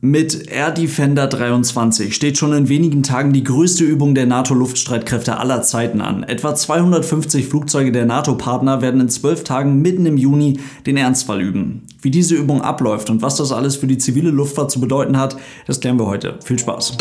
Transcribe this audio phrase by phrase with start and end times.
[0.00, 5.62] Mit Air Defender 23 steht schon in wenigen Tagen die größte Übung der NATO-Luftstreitkräfte aller
[5.62, 6.22] Zeiten an.
[6.22, 11.82] Etwa 250 Flugzeuge der NATO-Partner werden in zwölf Tagen mitten im Juni den Ernstfall üben.
[12.00, 15.36] Wie diese Übung abläuft und was das alles für die zivile Luftfahrt zu bedeuten hat,
[15.66, 16.38] das klären wir heute.
[16.44, 16.96] Viel Spaß!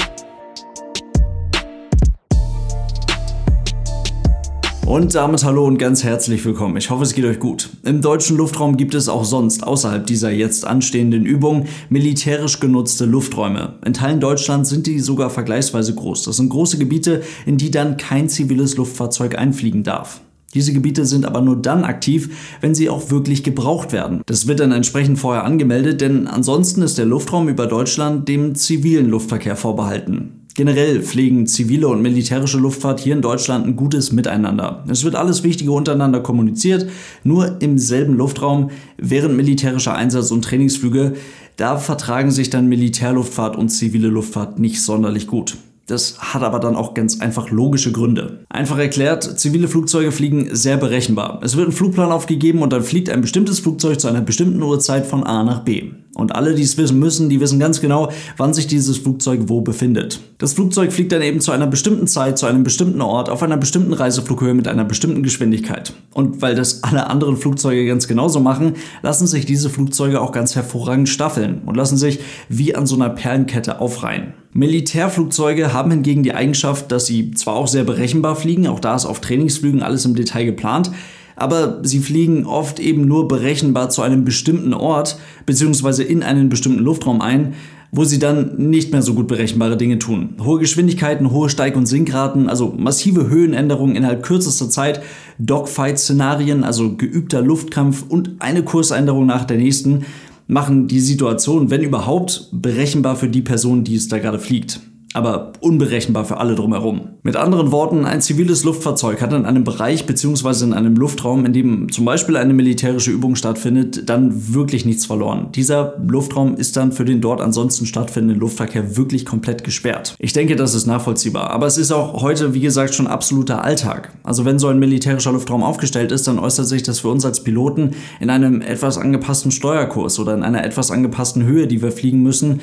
[4.87, 6.77] Und damit hallo und ganz herzlich willkommen.
[6.77, 7.71] Ich hoffe, es geht euch gut.
[7.83, 13.73] Im deutschen Luftraum gibt es auch sonst, außerhalb dieser jetzt anstehenden Übung, militärisch genutzte Lufträume.
[13.85, 16.23] In Teilen Deutschlands sind die sogar vergleichsweise groß.
[16.23, 20.21] Das sind große Gebiete, in die dann kein ziviles Luftfahrzeug einfliegen darf.
[20.53, 24.21] Diese Gebiete sind aber nur dann aktiv, wenn sie auch wirklich gebraucht werden.
[24.25, 29.09] Das wird dann entsprechend vorher angemeldet, denn ansonsten ist der Luftraum über Deutschland dem zivilen
[29.09, 30.46] Luftverkehr vorbehalten.
[30.57, 34.83] Generell pflegen zivile und militärische Luftfahrt hier in Deutschland ein gutes Miteinander.
[34.89, 36.89] Es wird alles Wichtige untereinander kommuniziert,
[37.23, 41.13] nur im selben Luftraum während militärischer Einsatz- und Trainingsflüge,
[41.57, 45.57] da vertragen sich dann Militärluftfahrt und zivile Luftfahrt nicht sonderlich gut.
[45.87, 48.45] Das hat aber dann auch ganz einfach logische Gründe.
[48.49, 51.39] Einfach erklärt, zivile Flugzeuge fliegen sehr berechenbar.
[51.43, 55.05] Es wird ein Flugplan aufgegeben und dann fliegt ein bestimmtes Flugzeug zu einer bestimmten Uhrzeit
[55.05, 55.91] von A nach B.
[56.17, 59.61] Und alle, die es wissen müssen, die wissen ganz genau, wann sich dieses Flugzeug wo
[59.61, 60.19] befindet.
[60.39, 63.55] Das Flugzeug fliegt dann eben zu einer bestimmten Zeit, zu einem bestimmten Ort, auf einer
[63.55, 65.93] bestimmten Reiseflughöhe mit einer bestimmten Geschwindigkeit.
[66.13, 70.55] Und weil das alle anderen Flugzeuge ganz genauso machen, lassen sich diese Flugzeuge auch ganz
[70.55, 72.19] hervorragend staffeln und lassen sich
[72.49, 74.33] wie an so einer Perlenkette aufreihen.
[74.57, 79.05] Militärflugzeuge haben hingegen die Eigenschaft, dass sie zwar auch sehr berechenbar fliegen, auch da ist
[79.05, 80.89] auf Trainingsflügen alles im Detail geplant,
[81.35, 86.01] aber sie fliegen oft eben nur berechenbar zu einem bestimmten Ort bzw.
[86.01, 87.53] in einen bestimmten Luftraum ein,
[87.91, 90.33] wo sie dann nicht mehr so gut berechenbare Dinge tun.
[90.43, 95.03] Hohe Geschwindigkeiten, hohe Steig- und Sinkraten, also massive Höhenänderungen innerhalb kürzester Zeit,
[95.37, 100.03] Dogfight-Szenarien, also geübter Luftkampf und eine Kursänderung nach der nächsten,
[100.47, 104.79] machen die Situation, wenn überhaupt, berechenbar für die Person, die es da gerade fliegt
[105.13, 107.09] aber unberechenbar für alle drumherum.
[107.23, 110.65] Mit anderen Worten, ein ziviles Luftfahrzeug hat in einem Bereich bzw.
[110.65, 115.49] in einem Luftraum, in dem zum Beispiel eine militärische Übung stattfindet, dann wirklich nichts verloren.
[115.55, 120.15] Dieser Luftraum ist dann für den dort ansonsten stattfindenden Luftverkehr wirklich komplett gesperrt.
[120.19, 124.11] Ich denke, das ist nachvollziehbar, aber es ist auch heute, wie gesagt, schon absoluter Alltag.
[124.23, 127.43] Also wenn so ein militärischer Luftraum aufgestellt ist, dann äußert sich das für uns als
[127.43, 132.21] Piloten in einem etwas angepassten Steuerkurs oder in einer etwas angepassten Höhe, die wir fliegen
[132.23, 132.61] müssen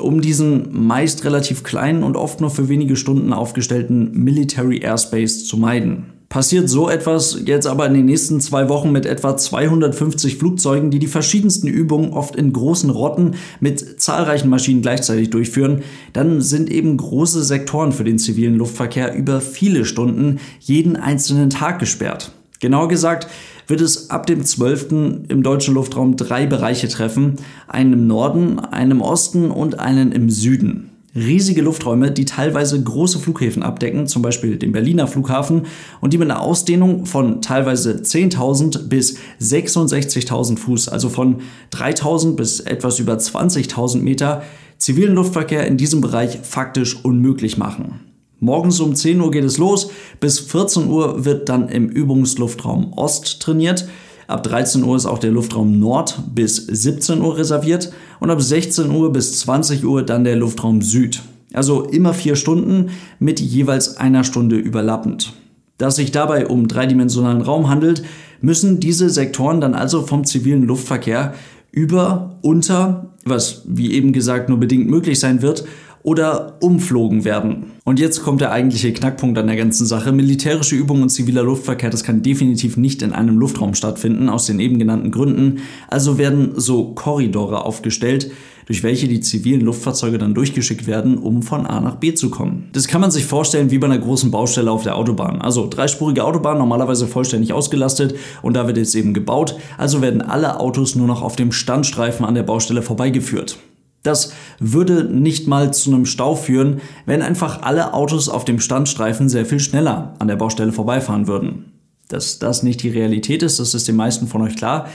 [0.00, 5.56] um diesen meist relativ kleinen und oft nur für wenige Stunden aufgestellten Military Airspace zu
[5.56, 6.06] meiden.
[6.28, 10.98] Passiert so etwas jetzt aber in den nächsten zwei Wochen mit etwa 250 Flugzeugen, die
[10.98, 15.82] die verschiedensten Übungen oft in großen Rotten mit zahlreichen Maschinen gleichzeitig durchführen,
[16.12, 21.78] dann sind eben große Sektoren für den zivilen Luftverkehr über viele Stunden jeden einzelnen Tag
[21.78, 22.32] gesperrt.
[22.58, 23.28] Genauer gesagt
[23.66, 25.24] wird es ab dem 12.
[25.28, 27.36] im deutschen Luftraum drei Bereiche treffen,
[27.68, 30.90] einen im Norden, einen im Osten und einen im Süden.
[31.16, 35.62] Riesige Lufträume, die teilweise große Flughäfen abdecken, zum Beispiel den Berliner Flughafen,
[36.02, 41.38] und die mit einer Ausdehnung von teilweise 10.000 bis 66.000 Fuß, also von
[41.72, 44.42] 3.000 bis etwas über 20.000 Meter,
[44.76, 48.00] zivilen Luftverkehr in diesem Bereich faktisch unmöglich machen.
[48.38, 53.40] Morgens um 10 Uhr geht es los, bis 14 Uhr wird dann im Übungsluftraum Ost
[53.40, 53.88] trainiert.
[54.26, 58.90] Ab 13 Uhr ist auch der Luftraum Nord bis 17 Uhr reserviert und ab 16
[58.90, 61.22] Uhr bis 20 Uhr dann der Luftraum Süd.
[61.54, 65.32] Also immer vier Stunden mit jeweils einer Stunde überlappend.
[65.78, 68.02] Da es sich dabei um dreidimensionalen Raum handelt,
[68.42, 71.32] müssen diese Sektoren dann also vom zivilen Luftverkehr
[71.70, 75.64] über, unter, was wie eben gesagt nur bedingt möglich sein wird,
[76.06, 77.72] oder umflogen werden.
[77.84, 80.12] Und jetzt kommt der eigentliche Knackpunkt an der ganzen Sache.
[80.12, 84.60] Militärische Übungen und ziviler Luftverkehr, das kann definitiv nicht in einem Luftraum stattfinden, aus den
[84.60, 85.58] eben genannten Gründen.
[85.88, 88.30] Also werden so Korridore aufgestellt,
[88.66, 92.68] durch welche die zivilen Luftfahrzeuge dann durchgeschickt werden, um von A nach B zu kommen.
[92.72, 95.42] Das kann man sich vorstellen wie bei einer großen Baustelle auf der Autobahn.
[95.42, 99.56] Also dreispurige Autobahn, normalerweise vollständig ausgelastet und da wird jetzt eben gebaut.
[99.76, 103.58] Also werden alle Autos nur noch auf dem Standstreifen an der Baustelle vorbeigeführt.
[104.06, 109.28] Das würde nicht mal zu einem Stau führen, wenn einfach alle Autos auf dem Standstreifen
[109.28, 111.72] sehr viel schneller an der Baustelle vorbeifahren würden.
[112.08, 114.88] Dass das nicht die Realität ist, das ist den meisten von euch klar.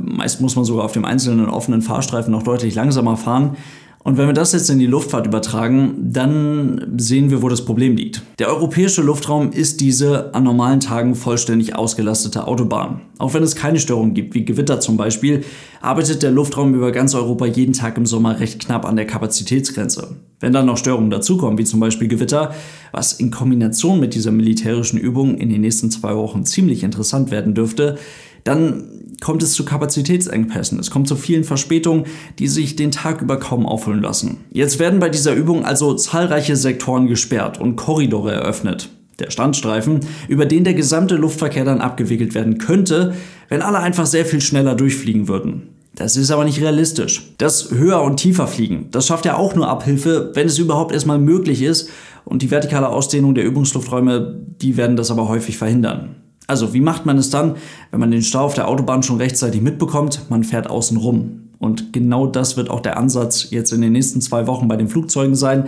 [0.00, 3.56] Meist muss man sogar auf dem einzelnen offenen Fahrstreifen noch deutlich langsamer fahren.
[4.06, 7.96] Und wenn wir das jetzt in die Luftfahrt übertragen, dann sehen wir, wo das Problem
[7.96, 8.22] liegt.
[8.38, 13.00] Der europäische Luftraum ist diese an normalen Tagen vollständig ausgelastete Autobahn.
[13.18, 15.42] Auch wenn es keine Störungen gibt, wie Gewitter zum Beispiel,
[15.80, 20.18] arbeitet der Luftraum über ganz Europa jeden Tag im Sommer recht knapp an der Kapazitätsgrenze.
[20.38, 22.54] Wenn dann noch Störungen dazukommen, wie zum Beispiel Gewitter,
[22.92, 27.54] was in Kombination mit dieser militärischen Übung in den nächsten zwei Wochen ziemlich interessant werden
[27.54, 27.98] dürfte,
[28.46, 30.78] dann kommt es zu Kapazitätsengpässen.
[30.78, 32.04] Es kommt zu vielen Verspätungen,
[32.38, 34.38] die sich den Tag über kaum aufholen lassen.
[34.50, 38.90] Jetzt werden bei dieser Übung also zahlreiche Sektoren gesperrt und Korridore eröffnet.
[39.18, 43.14] Der Standstreifen, über den der gesamte Luftverkehr dann abgewickelt werden könnte,
[43.48, 45.68] wenn alle einfach sehr viel schneller durchfliegen würden.
[45.94, 47.32] Das ist aber nicht realistisch.
[47.38, 51.18] Das höher und tiefer fliegen, das schafft ja auch nur Abhilfe, wenn es überhaupt erstmal
[51.18, 51.88] möglich ist.
[52.26, 56.16] Und die vertikale Ausdehnung der Übungslufträume, die werden das aber häufig verhindern.
[56.46, 57.56] Also, wie macht man es dann,
[57.90, 60.22] wenn man den Stau auf der Autobahn schon rechtzeitig mitbekommt?
[60.28, 61.40] Man fährt außen rum.
[61.58, 64.88] Und genau das wird auch der Ansatz jetzt in den nächsten zwei Wochen bei den
[64.88, 65.66] Flugzeugen sein.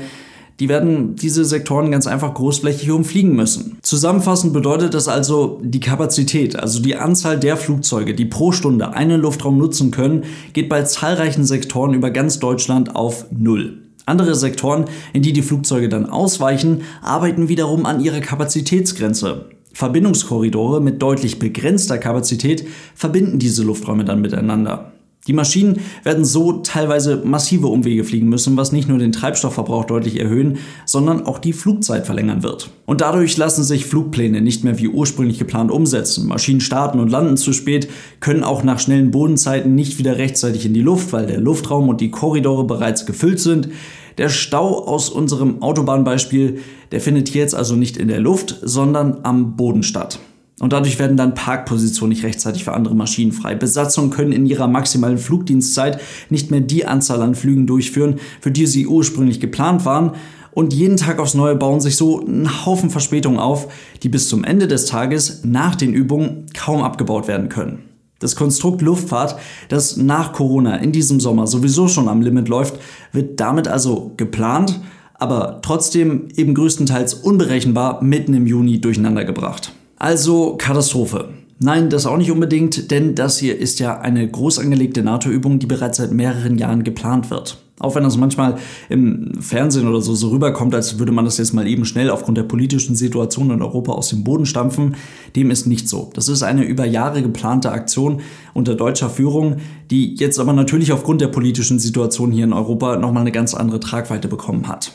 [0.61, 3.79] Die werden diese Sektoren ganz einfach großflächig umfliegen müssen.
[3.83, 9.21] Zusammenfassend bedeutet das also, die Kapazität, also die Anzahl der Flugzeuge, die pro Stunde einen
[9.21, 10.25] Luftraum nutzen können,
[10.55, 13.83] geht bei zahlreichen Sektoren über ganz Deutschland auf Null.
[14.05, 19.45] Andere Sektoren, in die die Flugzeuge dann ausweichen, arbeiten wiederum an ihrer Kapazitätsgrenze.
[19.79, 22.67] Verbindungskorridore mit deutlich begrenzter Kapazität
[22.97, 24.91] verbinden diese Lufträume dann miteinander.
[25.29, 30.19] Die Maschinen werden so teilweise massive Umwege fliegen müssen, was nicht nur den Treibstoffverbrauch deutlich
[30.19, 32.71] erhöhen, sondern auch die Flugzeit verlängern wird.
[32.87, 36.27] Und dadurch lassen sich Flugpläne nicht mehr wie ursprünglich geplant umsetzen.
[36.27, 37.91] Maschinen starten und landen zu spät,
[38.21, 42.01] können auch nach schnellen Bodenzeiten nicht wieder rechtzeitig in die Luft, weil der Luftraum und
[42.01, 43.69] die Korridore bereits gefüllt sind.
[44.17, 46.59] Der Stau aus unserem Autobahnbeispiel,
[46.91, 50.19] der findet hier jetzt also nicht in der Luft, sondern am Boden statt.
[50.61, 53.55] Und dadurch werden dann Parkpositionen nicht rechtzeitig für andere Maschinen frei.
[53.55, 56.01] Besatzungen können in ihrer maximalen Flugdienstzeit
[56.31, 60.13] nicht mehr die Anzahl an Flügen durchführen, für die sie ursprünglich geplant waren.
[60.51, 63.69] Und jeden Tag aufs Neue bauen sich so ein Haufen Verspätungen auf,
[64.03, 67.85] die bis zum Ende des Tages nach den Übungen kaum abgebaut werden können.
[68.19, 69.37] Das Konstrukt Luftfahrt,
[69.69, 72.81] das nach Corona in diesem Sommer sowieso schon am Limit läuft,
[73.13, 74.81] wird damit also geplant,
[75.15, 79.73] aber trotzdem eben größtenteils unberechenbar mitten im Juni durcheinandergebracht.
[79.99, 81.31] Also Katastrophe.
[81.61, 85.67] Nein, das auch nicht unbedingt, denn das hier ist ja eine groß angelegte NATO-Übung, die
[85.67, 87.59] bereits seit mehreren Jahren geplant wird.
[87.81, 88.59] Auch wenn das manchmal
[88.89, 92.39] im Fernsehen oder so, so rüberkommt, als würde man das jetzt mal eben schnell aufgrund
[92.39, 94.97] der politischen Situation in Europa aus dem Boden stampfen,
[95.35, 96.11] dem ist nicht so.
[96.15, 98.21] Das ist eine über Jahre geplante Aktion
[98.55, 99.57] unter deutscher Führung,
[99.91, 103.81] die jetzt aber natürlich aufgrund der politischen Situation hier in Europa nochmal eine ganz andere
[103.81, 104.93] Tragweite bekommen hat.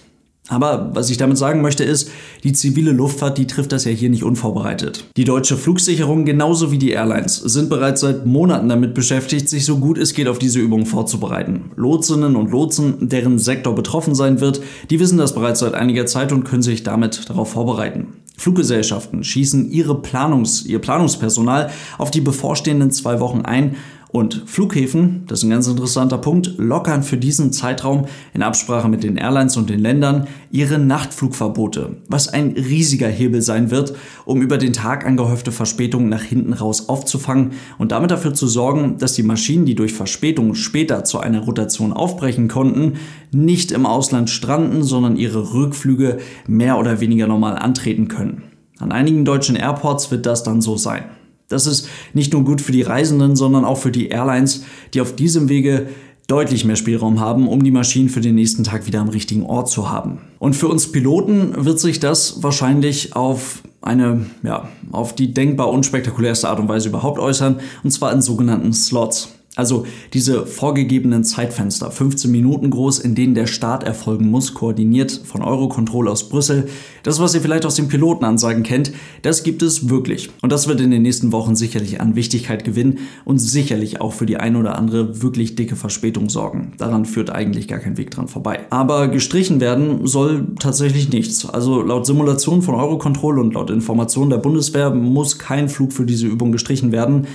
[0.50, 2.12] Aber was ich damit sagen möchte ist,
[2.44, 5.06] die zivile Luftfahrt, die trifft das ja hier nicht unvorbereitet.
[5.16, 9.78] Die deutsche Flugsicherung genauso wie die Airlines sind bereits seit Monaten damit beschäftigt, sich so
[9.78, 11.72] gut es geht auf diese Übung vorzubereiten.
[11.78, 16.34] Lotsinnen und Lotsen, deren Sektor betroffen sein wird, die wissen das bereits seit einiger Zeit
[16.34, 18.08] und können sich damit darauf vorbereiten.
[18.36, 23.78] Fluggesellschaften schießen ihre Planungs-, ihr Planungspersonal auf die bevorstehenden zwei Wochen ein
[24.14, 28.06] und Flughäfen, das ist ein ganz interessanter Punkt, lockern für diesen Zeitraum
[28.36, 33.72] in Absprache mit den Airlines und den Ländern ihre Nachtflugverbote, was ein riesiger Hebel sein
[33.72, 33.96] wird,
[34.26, 39.00] um über den Tag angehäufte Verspätungen nach hinten raus aufzufangen und damit dafür zu sorgen,
[39.00, 42.94] dass die Maschinen, die durch Verspätung später zu einer Rotation aufbrechen konnten,
[43.32, 48.44] nicht im Ausland stranden, sondern ihre Rückflüge mehr oder weniger normal antreten können.
[48.78, 51.06] An einigen deutschen Airports wird das dann so sein.
[51.54, 55.16] Das ist nicht nur gut für die Reisenden, sondern auch für die Airlines, die auf
[55.16, 55.88] diesem Wege
[56.28, 59.70] deutlich mehr Spielraum haben, um die Maschinen für den nächsten Tag wieder am richtigen Ort
[59.70, 60.22] zu haben.
[60.40, 66.50] Und für uns Piloten wird sich das wahrscheinlich auf eine, ja, auf die denkbar unspektakulärste
[66.50, 69.34] Art und Weise überhaupt äußern, und zwar in sogenannten Slots.
[69.56, 75.44] Also diese vorgegebenen Zeitfenster, 15 Minuten groß, in denen der Start erfolgen muss, koordiniert von
[75.44, 76.70] Eurocontrol aus Brüssel.
[77.04, 80.32] Das, was ihr vielleicht aus den Pilotenansagen kennt, das gibt es wirklich.
[80.42, 84.26] Und das wird in den nächsten Wochen sicherlich an Wichtigkeit gewinnen und sicherlich auch für
[84.26, 86.74] die ein oder andere wirklich dicke Verspätung sorgen.
[86.80, 88.62] Daran führt eigentlich gar kein Weg dran vorbei.
[88.72, 91.48] Aber gestrichen werden soll tatsächlich nichts.
[91.48, 96.26] Also laut Simulation von Eurocontrol und laut Informationen der Bundeswehr muss kein Flug für diese
[96.26, 97.28] Übung gestrichen werden.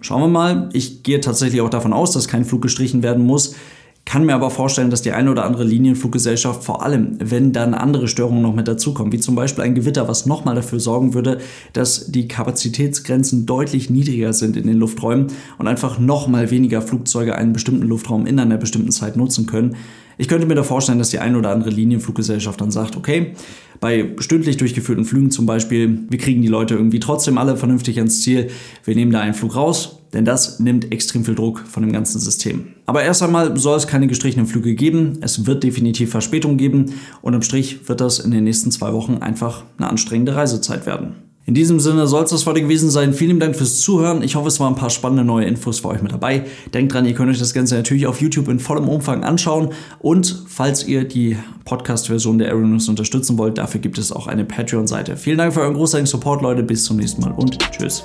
[0.00, 0.68] Schauen wir mal.
[0.72, 3.56] Ich gehe tatsächlich auch davon aus, dass kein Flug gestrichen werden muss.
[4.04, 8.08] Kann mir aber vorstellen, dass die eine oder andere Linienfluggesellschaft vor allem, wenn dann andere
[8.08, 11.38] Störungen noch mit dazukommen, wie zum Beispiel ein Gewitter, was nochmal dafür sorgen würde,
[11.74, 15.26] dass die Kapazitätsgrenzen deutlich niedriger sind in den Lufträumen
[15.58, 19.76] und einfach nochmal weniger Flugzeuge einen bestimmten Luftraum in einer bestimmten Zeit nutzen können.
[20.20, 23.34] Ich könnte mir da vorstellen, dass die eine oder andere Linienfluggesellschaft dann sagt, okay,
[23.78, 28.22] bei stündlich durchgeführten Flügen zum Beispiel, wir kriegen die Leute irgendwie trotzdem alle vernünftig ans
[28.22, 28.48] Ziel,
[28.84, 32.18] wir nehmen da einen Flug raus, denn das nimmt extrem viel Druck von dem ganzen
[32.18, 32.74] System.
[32.86, 37.34] Aber erst einmal soll es keine gestrichenen Flüge geben, es wird definitiv Verspätung geben und
[37.34, 41.27] im Strich wird das in den nächsten zwei Wochen einfach eine anstrengende Reisezeit werden.
[41.48, 43.14] In diesem Sinne soll es das heute gewesen sein.
[43.14, 44.22] Vielen Dank fürs Zuhören.
[44.22, 46.44] Ich hoffe, es waren ein paar spannende neue Infos für euch mit dabei.
[46.74, 49.70] Denkt dran, ihr könnt euch das Ganze natürlich auf YouTube in vollem Umfang anschauen.
[49.98, 55.16] Und falls ihr die Podcast-Version der Aeronews unterstützen wollt, dafür gibt es auch eine Patreon-Seite.
[55.16, 56.62] Vielen Dank für euren großartigen Support, Leute.
[56.62, 58.04] Bis zum nächsten Mal und tschüss.